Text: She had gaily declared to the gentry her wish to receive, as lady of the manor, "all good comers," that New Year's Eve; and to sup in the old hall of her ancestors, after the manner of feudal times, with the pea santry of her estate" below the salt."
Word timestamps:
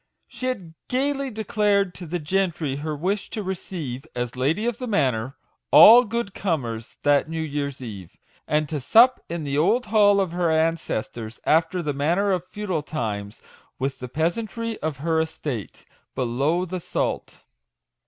She 0.27 0.47
had 0.47 0.73
gaily 0.89 1.29
declared 1.29 1.93
to 1.93 2.07
the 2.07 2.17
gentry 2.17 2.77
her 2.77 2.95
wish 2.95 3.29
to 3.29 3.43
receive, 3.43 4.03
as 4.15 4.35
lady 4.35 4.65
of 4.65 4.79
the 4.79 4.87
manor, 4.87 5.35
"all 5.69 6.05
good 6.05 6.33
comers," 6.33 6.97
that 7.03 7.29
New 7.29 7.39
Year's 7.43 7.83
Eve; 7.83 8.17
and 8.47 8.67
to 8.67 8.79
sup 8.79 9.21
in 9.29 9.43
the 9.43 9.59
old 9.59 9.85
hall 9.85 10.19
of 10.19 10.31
her 10.31 10.49
ancestors, 10.49 11.39
after 11.45 11.83
the 11.83 11.93
manner 11.93 12.31
of 12.31 12.47
feudal 12.47 12.81
times, 12.81 13.43
with 13.77 13.99
the 13.99 14.09
pea 14.09 14.31
santry 14.31 14.79
of 14.81 14.97
her 15.05 15.19
estate" 15.21 15.85
below 16.15 16.65
the 16.65 16.79
salt." 16.79 17.45